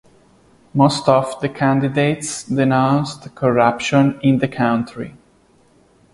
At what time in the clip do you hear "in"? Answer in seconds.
4.23-4.39